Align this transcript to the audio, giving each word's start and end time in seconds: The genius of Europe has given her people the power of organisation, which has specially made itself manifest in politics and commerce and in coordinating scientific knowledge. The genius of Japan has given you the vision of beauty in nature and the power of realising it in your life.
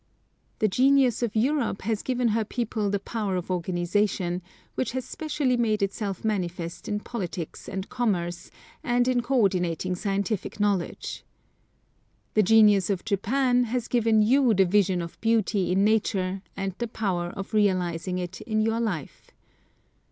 The 0.57 0.67
genius 0.67 1.21
of 1.21 1.35
Europe 1.35 1.83
has 1.83 2.01
given 2.01 2.29
her 2.29 2.43
people 2.43 2.89
the 2.89 2.97
power 2.99 3.35
of 3.35 3.51
organisation, 3.51 4.41
which 4.73 4.93
has 4.93 5.05
specially 5.05 5.55
made 5.57 5.83
itself 5.83 6.25
manifest 6.25 6.87
in 6.89 7.01
politics 7.01 7.69
and 7.69 7.87
commerce 7.87 8.49
and 8.83 9.07
in 9.07 9.21
coordinating 9.21 9.93
scientific 9.93 10.59
knowledge. 10.59 11.23
The 12.33 12.41
genius 12.41 12.89
of 12.89 13.05
Japan 13.05 13.65
has 13.65 13.87
given 13.87 14.23
you 14.23 14.55
the 14.55 14.65
vision 14.65 15.03
of 15.03 15.21
beauty 15.21 15.71
in 15.71 15.83
nature 15.83 16.41
and 16.57 16.73
the 16.79 16.87
power 16.87 17.27
of 17.37 17.53
realising 17.53 18.17
it 18.17 18.41
in 18.41 18.59
your 18.61 18.79
life. 18.79 19.29